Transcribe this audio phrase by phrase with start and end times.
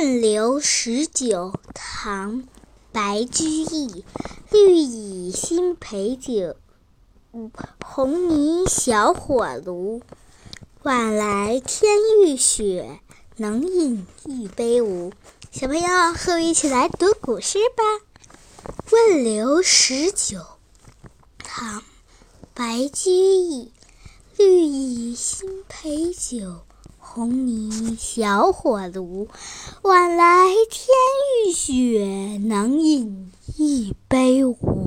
[0.00, 2.42] 问刘十九，唐·
[2.90, 4.02] 白居易。
[4.50, 6.56] 绿蚁新醅酒，
[7.84, 10.00] 红泥小火炉。
[10.84, 11.92] 晚来天
[12.24, 13.00] 欲雪，
[13.36, 15.12] 能饮一杯无？
[15.52, 18.72] 小朋友，和我一起来读古诗吧。
[18.90, 20.46] 问刘十九，
[21.36, 21.80] 唐·
[22.54, 23.70] 白居易。
[24.38, 26.62] 绿蚁新醅酒。
[27.12, 29.26] 红泥小火炉，
[29.82, 30.86] 晚来天
[31.44, 34.79] 欲雪，能饮一杯无？